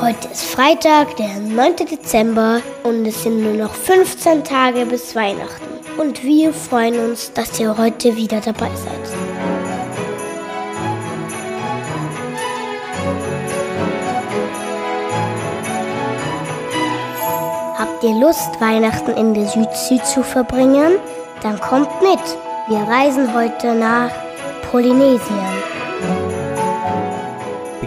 Heute 0.00 0.28
ist 0.28 0.44
Freitag, 0.44 1.14
der 1.16 1.38
9. 1.40 1.76
Dezember 1.76 2.62
und 2.84 3.04
es 3.04 3.22
sind 3.22 3.42
nur 3.42 3.52
noch 3.52 3.74
15 3.74 4.42
Tage 4.42 4.86
bis 4.86 5.14
Weihnachten. 5.14 5.78
Und 5.98 6.22
wir 6.24 6.54
freuen 6.54 6.98
uns, 7.10 7.34
dass 7.34 7.60
ihr 7.60 7.76
heute 7.76 8.16
wieder 8.16 8.40
dabei 8.40 8.70
seid. 8.74 9.14
Habt 17.78 18.02
ihr 18.02 18.14
Lust, 18.14 18.58
Weihnachten 18.60 19.10
in 19.10 19.34
der 19.34 19.46
Südsee 19.46 20.02
zu 20.02 20.22
verbringen? 20.22 20.96
Dann 21.42 21.60
kommt 21.60 21.90
mit. 22.00 22.38
Wir 22.68 22.78
reisen 22.88 23.34
heute 23.34 23.74
nach 23.74 24.10
Polynesien. 24.70 25.63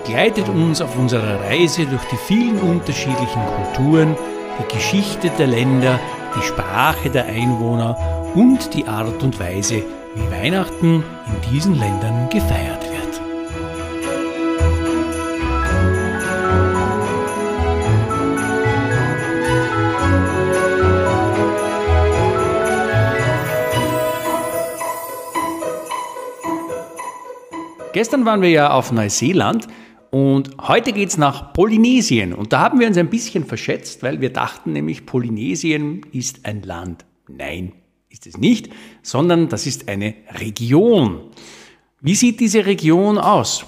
Begleitet 0.07 0.47
uns 0.47 0.79
auf 0.81 0.97
unserer 0.97 1.41
Reise 1.41 1.85
durch 1.85 2.05
die 2.05 2.15
vielen 2.15 2.57
unterschiedlichen 2.59 3.41
Kulturen, 3.45 4.15
die 4.57 4.73
Geschichte 4.73 5.29
der 5.37 5.47
Länder, 5.47 5.99
die 6.33 6.47
Sprache 6.47 7.09
der 7.09 7.25
Einwohner 7.25 8.31
und 8.33 8.73
die 8.73 8.87
Art 8.87 9.21
und 9.21 9.37
Weise, 9.37 9.83
wie 10.15 10.31
Weihnachten 10.31 11.03
in 11.25 11.51
diesen 11.51 11.75
Ländern 11.77 12.29
gefeiert 12.29 12.85
wird. 12.85 13.21
Gestern 27.91 28.23
waren 28.23 28.41
wir 28.41 28.51
ja 28.51 28.71
auf 28.71 28.93
Neuseeland 28.93 29.67
und 30.11 30.57
heute 30.59 30.93
geht 30.93 31.09
es 31.09 31.17
nach 31.17 31.53
Polynesien. 31.53 32.33
Und 32.33 32.53
da 32.53 32.59
haben 32.61 32.79
wir 32.79 32.87
uns 32.87 32.97
ein 32.97 33.09
bisschen 33.09 33.45
verschätzt, 33.45 34.03
weil 34.03 34.21
wir 34.21 34.31
dachten 34.31 34.73
nämlich, 34.73 35.05
Polynesien 35.05 36.05
ist 36.11 36.45
ein 36.45 36.61
Land. 36.61 37.05
Nein, 37.27 37.73
ist 38.09 38.27
es 38.27 38.37
nicht, 38.37 38.69
sondern 39.01 39.49
das 39.49 39.65
ist 39.65 39.89
eine 39.89 40.15
Region. 40.39 41.21
Wie 41.99 42.15
sieht 42.15 42.39
diese 42.39 42.65
Region 42.65 43.17
aus? 43.17 43.65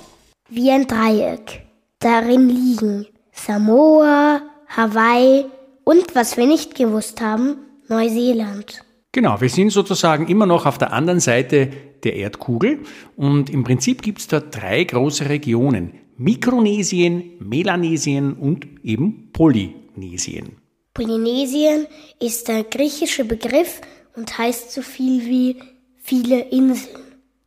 Wie 0.50 0.72
ein 0.72 0.88
Dreieck. 0.88 1.66
Darin 2.00 2.48
liegen 2.48 3.08
Samoa, 3.32 4.42
Hawaii 4.68 5.46
und, 5.84 6.16
was 6.16 6.38
wir 6.38 6.48
nicht 6.48 6.76
gewusst 6.76 7.22
haben, 7.22 7.58
Neuseeland. 7.88 8.84
Genau, 9.12 9.42
wir 9.42 9.50
sind 9.50 9.72
sozusagen 9.72 10.28
immer 10.28 10.46
noch 10.46 10.66
auf 10.66 10.78
der 10.78 10.94
anderen 10.94 11.20
Seite 11.20 11.72
der 12.04 12.16
Erdkugel 12.16 12.84
und 13.16 13.50
im 13.50 13.64
Prinzip 13.64 14.02
gibt 14.02 14.20
es 14.20 14.28
dort 14.28 14.56
drei 14.56 14.84
große 14.84 15.28
Regionen. 15.28 15.94
Mikronesien, 16.22 17.38
Melanesien 17.40 18.34
und 18.34 18.68
eben 18.84 19.30
Polynesien. 19.32 20.58
Polynesien 20.94 21.88
ist 22.20 22.50
der 22.50 22.66
griechische 22.66 23.24
Begriff 23.24 23.80
und 24.18 24.38
heißt 24.38 24.74
so 24.74 24.82
viel 24.82 25.26
wie 25.26 25.56
viele 25.98 26.42
Inseln. 26.50 27.00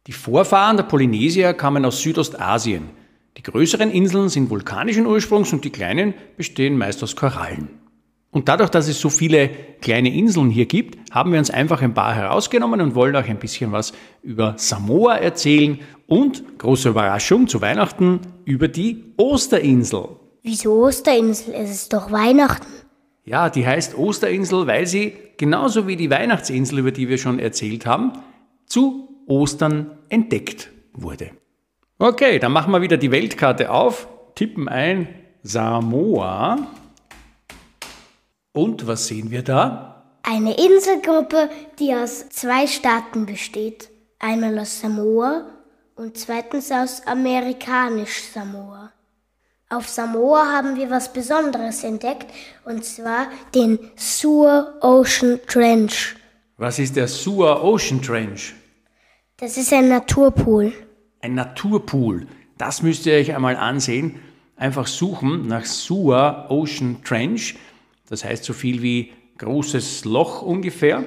Die 0.06 0.12
Vorfahren 0.12 0.78
der 0.78 0.84
Polynesier 0.84 1.52
kamen 1.52 1.84
aus 1.84 2.00
Südostasien. 2.00 2.88
Die 3.36 3.42
größeren 3.42 3.90
Inseln 3.90 4.30
sind 4.30 4.48
vulkanischen 4.48 5.04
Ursprungs 5.04 5.52
und 5.52 5.66
die 5.66 5.70
kleinen 5.70 6.14
bestehen 6.38 6.78
meist 6.78 7.02
aus 7.02 7.14
Korallen. 7.14 7.81
Und 8.32 8.48
dadurch, 8.48 8.70
dass 8.70 8.88
es 8.88 8.98
so 8.98 9.10
viele 9.10 9.50
kleine 9.82 10.12
Inseln 10.12 10.48
hier 10.48 10.64
gibt, 10.64 11.12
haben 11.12 11.32
wir 11.32 11.38
uns 11.38 11.50
einfach 11.50 11.82
ein 11.82 11.92
paar 11.92 12.14
herausgenommen 12.14 12.80
und 12.80 12.94
wollen 12.94 13.14
euch 13.14 13.28
ein 13.28 13.38
bisschen 13.38 13.72
was 13.72 13.92
über 14.22 14.54
Samoa 14.56 15.16
erzählen 15.16 15.78
und, 16.06 16.58
große 16.58 16.88
Überraschung 16.88 17.46
zu 17.46 17.60
Weihnachten, 17.60 18.20
über 18.46 18.68
die 18.68 19.12
Osterinsel. 19.18 20.16
Wieso 20.42 20.82
Osterinsel? 20.82 21.52
Es 21.54 21.70
ist 21.70 21.92
doch 21.92 22.10
Weihnachten. 22.10 22.66
Ja, 23.24 23.50
die 23.50 23.66
heißt 23.66 23.96
Osterinsel, 23.98 24.66
weil 24.66 24.86
sie, 24.86 25.12
genauso 25.36 25.86
wie 25.86 25.96
die 25.96 26.10
Weihnachtsinsel, 26.10 26.78
über 26.78 26.90
die 26.90 27.10
wir 27.10 27.18
schon 27.18 27.38
erzählt 27.38 27.84
haben, 27.84 28.12
zu 28.64 29.10
Ostern 29.26 29.98
entdeckt 30.08 30.70
wurde. 30.94 31.30
Okay, 31.98 32.38
dann 32.38 32.52
machen 32.52 32.72
wir 32.72 32.80
wieder 32.80 32.96
die 32.96 33.10
Weltkarte 33.10 33.70
auf, 33.70 34.08
tippen 34.34 34.68
ein 34.68 35.06
Samoa. 35.42 36.66
Und 38.52 38.86
was 38.86 39.06
sehen 39.06 39.30
wir 39.30 39.42
da? 39.42 40.04
Eine 40.22 40.54
Inselgruppe, 40.54 41.48
die 41.78 41.94
aus 41.94 42.28
zwei 42.28 42.66
Staaten 42.66 43.26
besteht. 43.26 43.88
Einmal 44.18 44.58
aus 44.58 44.80
Samoa 44.80 45.46
und 45.96 46.16
zweitens 46.16 46.70
aus 46.70 47.06
amerikanisch 47.06 48.22
Samoa. 48.32 48.92
Auf 49.70 49.88
Samoa 49.88 50.52
haben 50.52 50.76
wir 50.76 50.90
was 50.90 51.12
Besonderes 51.12 51.82
entdeckt, 51.82 52.26
und 52.66 52.84
zwar 52.84 53.28
den 53.54 53.78
Sewer 53.96 54.74
Ocean 54.82 55.40
Trench. 55.46 56.14
Was 56.58 56.78
ist 56.78 56.94
der 56.94 57.08
Sewer 57.08 57.64
Ocean 57.64 58.02
Trench? 58.02 58.54
Das 59.38 59.56
ist 59.56 59.72
ein 59.72 59.88
Naturpool. 59.88 60.72
Ein 61.22 61.34
Naturpool. 61.34 62.26
Das 62.58 62.82
müsst 62.82 63.06
ihr 63.06 63.14
euch 63.14 63.34
einmal 63.34 63.56
ansehen. 63.56 64.20
Einfach 64.56 64.86
suchen 64.86 65.48
nach 65.48 65.64
Sewer 65.64 66.46
Ocean 66.50 67.02
Trench. 67.02 67.56
Das 68.08 68.24
heißt 68.24 68.44
so 68.44 68.52
viel 68.52 68.82
wie 68.82 69.12
großes 69.38 70.04
Loch 70.04 70.42
ungefähr. 70.42 71.04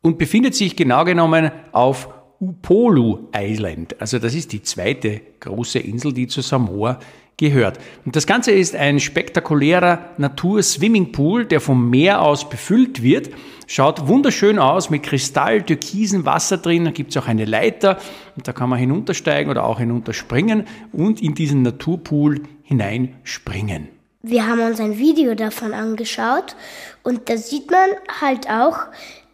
Und 0.00 0.18
befindet 0.18 0.54
sich 0.54 0.76
genau 0.76 1.04
genommen 1.04 1.50
auf 1.72 2.08
Upolu 2.40 3.28
Island. 3.34 4.00
Also 4.00 4.18
das 4.18 4.34
ist 4.34 4.52
die 4.52 4.62
zweite 4.62 5.20
große 5.40 5.80
Insel, 5.80 6.12
die 6.12 6.28
zu 6.28 6.40
Samoa 6.40 7.00
gehört. 7.36 7.78
Und 8.04 8.14
das 8.16 8.26
Ganze 8.26 8.52
ist 8.52 8.76
ein 8.76 9.00
spektakulärer 9.00 10.10
Natur-Swimmingpool, 10.18 11.46
der 11.46 11.60
vom 11.60 11.88
Meer 11.88 12.22
aus 12.22 12.48
befüllt 12.48 13.02
wird. 13.02 13.30
Schaut 13.66 14.08
wunderschön 14.08 14.58
aus 14.58 14.90
mit 14.90 15.04
kristall-türkisen 15.04 16.24
Wasser 16.26 16.58
drin. 16.58 16.84
Da 16.84 16.90
gibt 16.90 17.10
es 17.10 17.16
auch 17.16 17.28
eine 17.28 17.44
Leiter 17.44 17.98
und 18.36 18.46
da 18.46 18.52
kann 18.52 18.68
man 18.68 18.78
hinuntersteigen 18.78 19.50
oder 19.50 19.64
auch 19.64 19.78
hinunterspringen 19.78 20.64
und 20.92 21.22
in 21.22 21.34
diesen 21.34 21.62
Naturpool 21.62 22.42
hineinspringen. 22.62 23.97
Wir 24.28 24.46
haben 24.46 24.60
uns 24.60 24.78
ein 24.78 24.98
Video 24.98 25.34
davon 25.34 25.72
angeschaut 25.72 26.54
und 27.02 27.30
da 27.30 27.38
sieht 27.38 27.70
man 27.70 27.88
halt 28.20 28.46
auch, 28.50 28.76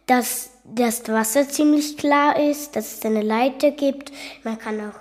dass 0.05 0.51
das 0.63 1.05
Wasser 1.09 1.49
ziemlich 1.49 1.97
klar 1.97 2.39
ist, 2.39 2.77
dass 2.77 2.93
es 2.93 3.05
eine 3.05 3.21
Leiter 3.21 3.71
gibt. 3.71 4.13
Man 4.45 4.57
kann 4.57 4.79
auch 4.79 4.97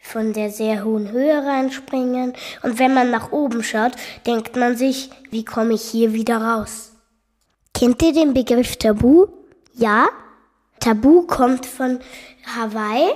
von 0.00 0.32
der 0.32 0.50
sehr 0.50 0.84
hohen 0.84 1.10
Höhe 1.10 1.44
reinspringen. 1.44 2.34
Und 2.62 2.78
wenn 2.78 2.94
man 2.94 3.10
nach 3.10 3.32
oben 3.32 3.64
schaut, 3.64 3.94
denkt 4.28 4.54
man 4.54 4.76
sich, 4.76 5.10
wie 5.32 5.44
komme 5.44 5.74
ich 5.74 5.82
hier 5.82 6.12
wieder 6.12 6.36
raus? 6.36 6.92
Kennt 7.74 8.00
ihr 8.00 8.12
den 8.12 8.34
Begriff 8.34 8.76
Tabu? 8.76 9.26
Ja? 9.74 10.08
Tabu 10.78 11.22
kommt 11.22 11.66
von 11.66 11.98
Hawaii 12.46 13.10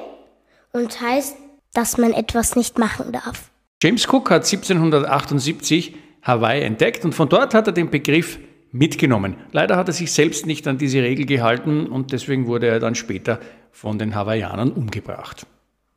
und 0.72 1.00
heißt, 1.00 1.36
dass 1.72 1.98
man 1.98 2.12
etwas 2.12 2.56
nicht 2.56 2.80
machen 2.80 3.12
darf. 3.12 3.52
James 3.80 4.08
Cook 4.08 4.30
hat 4.30 4.44
1778 4.44 5.94
Hawaii 6.26 6.62
entdeckt 6.62 7.04
und 7.04 7.14
von 7.14 7.28
dort 7.28 7.54
hat 7.54 7.68
er 7.68 7.72
den 7.72 7.90
Begriff 7.90 8.38
mitgenommen. 8.72 9.36
Leider 9.52 9.76
hat 9.76 9.88
er 9.88 9.92
sich 9.92 10.10
selbst 10.10 10.44
nicht 10.44 10.66
an 10.66 10.76
diese 10.76 11.00
Regel 11.02 11.24
gehalten 11.24 11.86
und 11.86 12.12
deswegen 12.12 12.46
wurde 12.46 12.66
er 12.66 12.80
dann 12.80 12.94
später 12.94 13.40
von 13.70 13.98
den 13.98 14.14
Hawaiianern 14.14 14.72
umgebracht. 14.72 15.46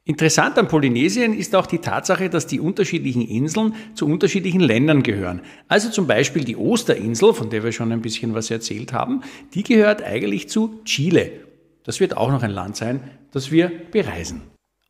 Interessant 0.05 0.57
an 0.57 0.67
Polynesien 0.67 1.33
ist 1.33 1.55
auch 1.55 1.67
die 1.67 1.79
Tatsache, 1.79 2.29
dass 2.29 2.47
die 2.47 2.59
unterschiedlichen 2.59 3.21
Inseln 3.21 3.75
zu 3.93 4.07
unterschiedlichen 4.07 4.59
Ländern 4.59 5.03
gehören. 5.03 5.41
Also 5.67 5.89
zum 5.89 6.07
Beispiel 6.07 6.43
die 6.43 6.57
Osterinsel, 6.57 7.33
von 7.33 7.49
der 7.49 7.63
wir 7.63 7.71
schon 7.71 7.91
ein 7.91 8.01
bisschen 8.01 8.33
was 8.33 8.49
erzählt 8.49 8.93
haben, 8.93 9.21
die 9.53 9.63
gehört 9.63 10.03
eigentlich 10.03 10.49
zu 10.49 10.81
Chile. 10.85 11.31
Das 11.83 11.99
wird 11.99 12.17
auch 12.17 12.31
noch 12.31 12.43
ein 12.43 12.51
Land 12.51 12.75
sein, 12.75 13.01
das 13.31 13.51
wir 13.51 13.71
bereisen. 13.91 14.41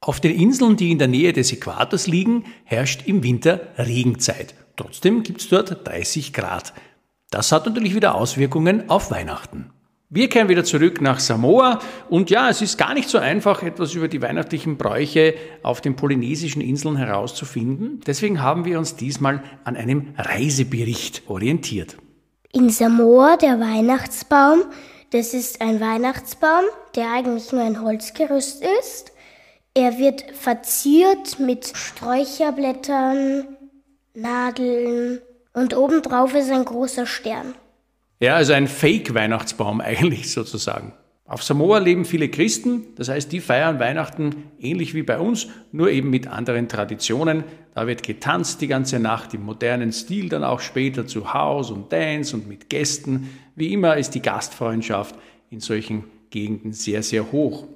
Auf 0.02 0.22
den 0.22 0.34
Inseln, 0.40 0.78
die 0.78 0.92
in 0.92 1.00
der 1.00 1.10
Nähe 1.10 1.34
des 1.34 1.52
Äquators 1.52 2.08
liegen, 2.08 2.46
herrscht 2.64 3.06
im 3.06 3.22
Winter 3.22 3.60
Regenzeit. 3.78 4.56
Trotzdem 4.80 5.24
gibt 5.24 5.42
es 5.42 5.50
dort 5.50 5.86
30 5.86 6.32
Grad. 6.32 6.74
Das 7.32 7.52
hat 7.52 7.66
natürlich 7.66 7.96
wieder 7.96 8.16
Auswirkungen 8.16 8.90
auf 8.90 9.12
Weihnachten. 9.12 9.72
Wir 10.10 10.30
kehren 10.30 10.48
wieder 10.48 10.64
zurück 10.64 11.02
nach 11.02 11.20
Samoa 11.20 11.80
und 12.10 12.30
ja, 12.30 12.50
es 12.50 12.62
ist 12.62 12.78
gar 12.78 12.94
nicht 12.94 13.10
so 13.10 13.18
einfach, 13.18 13.62
etwas 13.62 13.94
über 13.94 14.08
die 14.08 14.22
weihnachtlichen 14.22 14.78
Bräuche 14.78 15.34
auf 15.64 15.82
den 15.82 15.98
polynesischen 15.98 16.62
Inseln 16.62 16.96
herauszufinden. 16.96 18.00
Deswegen 18.08 18.42
haben 18.42 18.64
wir 18.64 18.80
uns 18.80 18.96
diesmal 18.96 19.44
an 19.66 19.76
einem 19.76 20.14
Reisebericht 20.18 21.24
orientiert. 21.28 21.98
In 22.54 22.70
Samoa 22.70 23.36
der 23.36 23.60
Weihnachtsbaum, 23.60 24.62
das 25.12 25.34
ist 25.34 25.60
ein 25.60 25.82
Weihnachtsbaum, 25.82 26.64
der 26.96 27.12
eigentlich 27.12 27.52
nur 27.52 27.64
ein 27.64 27.82
Holzgerüst 27.82 28.64
ist. 28.80 29.12
Er 29.74 30.00
wird 30.00 30.24
verziert 30.32 31.38
mit 31.38 31.68
Sträucherblättern, 31.76 33.59
Nadeln 34.22 35.20
und 35.54 35.76
obendrauf 35.76 36.36
ist 36.36 36.52
ein 36.52 36.66
großer 36.66 37.06
Stern. 37.06 37.56
Ja, 38.20 38.36
also 38.36 38.54
ein 38.54 38.68
Fake-Weihnachtsbaum 38.68 39.82
eigentlich 39.82 40.32
sozusagen. 40.32 40.94
Auf 41.26 41.44
Samoa 41.44 41.78
leben 41.78 42.06
viele 42.06 42.28
Christen, 42.28 42.88
das 42.96 43.08
heißt, 43.08 43.32
die 43.32 43.40
feiern 43.40 43.80
Weihnachten 43.80 44.50
ähnlich 44.60 44.96
wie 44.96 45.04
bei 45.04 45.20
uns, 45.20 45.48
nur 45.72 45.92
eben 45.92 46.10
mit 46.10 46.26
anderen 46.26 46.68
Traditionen. 46.68 47.44
Da 47.76 47.86
wird 47.86 48.02
getanzt 48.02 48.62
die 48.62 48.68
ganze 48.68 49.00
Nacht 49.00 49.36
im 49.36 49.44
modernen 49.46 49.94
Stil, 49.94 50.28
dann 50.28 50.44
auch 50.44 50.60
später 50.60 51.06
zu 51.06 51.32
Haus 51.32 51.70
und 51.70 51.94
Dance 51.94 52.36
und 52.36 52.48
mit 52.48 52.68
Gästen. 52.70 53.30
Wie 53.56 53.72
immer 53.74 53.96
ist 53.98 54.16
die 54.16 54.24
Gastfreundschaft 54.24 55.14
in 55.52 55.60
solchen 55.60 56.06
Gegenden 56.32 56.74
sehr, 56.74 57.04
sehr 57.04 57.32
hoch. 57.32 57.68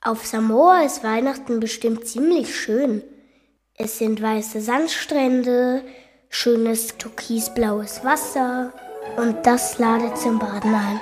Auf 0.00 0.26
Samoa 0.26 0.82
ist 0.82 1.04
Weihnachten 1.04 1.60
bestimmt 1.60 2.08
ziemlich 2.08 2.56
schön. 2.56 3.02
Es 3.84 3.98
sind 3.98 4.22
weiße 4.22 4.60
Sandstrände, 4.60 5.82
schönes 6.28 6.98
türkisblaues 6.98 8.04
Wasser 8.04 8.72
und 9.16 9.44
das 9.44 9.76
ladet 9.78 10.16
zum 10.16 10.38
Baden 10.38 10.72
ein. 10.72 11.00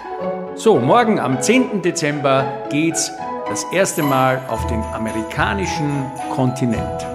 So, 0.54 0.78
morgen 0.78 1.20
am 1.20 1.42
10. 1.42 1.82
Dezember 1.82 2.46
geht's 2.70 3.12
das 3.50 3.64
erste 3.64 4.02
Mal 4.02 4.40
auf 4.48 4.66
den 4.68 4.82
amerikanischen 4.94 6.10
Kontinent. 6.34 7.06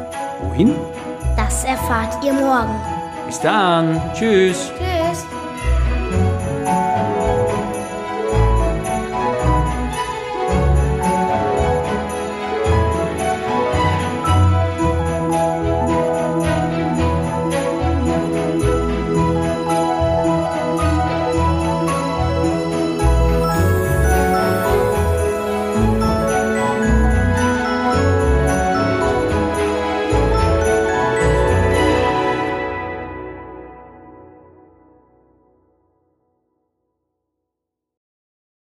Wohin? 0.44 0.76
Das 1.36 1.64
erfahrt 1.64 2.24
ihr 2.24 2.34
morgen. 2.34 2.80
Bis 3.26 3.40
dann. 3.40 4.00
Tschüss. 4.14 4.72
Tschüss. 4.78 4.85